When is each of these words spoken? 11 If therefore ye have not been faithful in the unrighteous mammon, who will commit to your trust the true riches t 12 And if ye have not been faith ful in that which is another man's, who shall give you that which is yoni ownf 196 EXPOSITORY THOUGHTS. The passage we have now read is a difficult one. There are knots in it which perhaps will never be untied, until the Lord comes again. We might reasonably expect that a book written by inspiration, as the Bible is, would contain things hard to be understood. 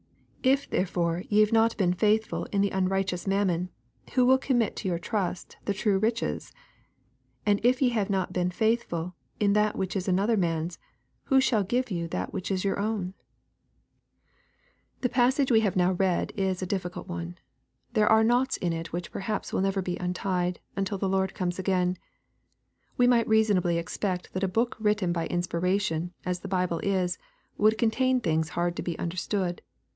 11 0.43 0.53
If 0.63 0.67
therefore 0.71 1.23
ye 1.29 1.41
have 1.41 1.51
not 1.53 1.77
been 1.77 1.93
faithful 1.93 2.45
in 2.45 2.61
the 2.61 2.71
unrighteous 2.71 3.27
mammon, 3.27 3.69
who 4.13 4.25
will 4.25 4.39
commit 4.39 4.75
to 4.77 4.87
your 4.87 4.97
trust 4.97 5.57
the 5.65 5.73
true 5.75 5.99
riches 5.99 6.49
t 6.49 6.55
12 7.43 7.43
And 7.45 7.59
if 7.63 7.79
ye 7.83 7.89
have 7.89 8.09
not 8.09 8.33
been 8.33 8.49
faith 8.49 8.81
ful 8.89 9.13
in 9.39 9.53
that 9.53 9.75
which 9.75 9.95
is 9.95 10.07
another 10.07 10.35
man's, 10.35 10.79
who 11.25 11.39
shall 11.39 11.61
give 11.63 11.91
you 11.91 12.07
that 12.07 12.33
which 12.33 12.49
is 12.49 12.63
yoni 12.63 12.77
ownf 12.77 13.13
196 15.03 15.03
EXPOSITORY 15.03 15.03
THOUGHTS. 15.03 15.03
The 15.03 15.09
passage 15.09 15.51
we 15.51 15.59
have 15.59 15.75
now 15.75 15.91
read 15.91 16.31
is 16.35 16.63
a 16.63 16.73
difficult 16.73 17.07
one. 17.07 17.37
There 17.93 18.11
are 18.11 18.23
knots 18.23 18.57
in 18.57 18.73
it 18.73 18.91
which 18.91 19.11
perhaps 19.11 19.53
will 19.53 19.61
never 19.61 19.83
be 19.83 19.97
untied, 19.97 20.59
until 20.75 20.97
the 20.97 21.07
Lord 21.07 21.35
comes 21.35 21.59
again. 21.59 21.99
We 22.97 23.05
might 23.05 23.27
reasonably 23.27 23.77
expect 23.77 24.33
that 24.33 24.43
a 24.43 24.47
book 24.47 24.75
written 24.79 25.13
by 25.13 25.27
inspiration, 25.27 26.13
as 26.25 26.39
the 26.39 26.47
Bible 26.47 26.79
is, 26.79 27.19
would 27.59 27.77
contain 27.77 28.19
things 28.19 28.49
hard 28.57 28.75
to 28.77 28.81
be 28.81 28.97
understood. 28.97 29.61